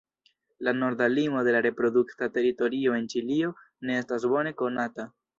[0.67, 3.51] La norda limo de la reprodukta teritorio en Ĉilio
[3.91, 5.07] ne estas bone konata.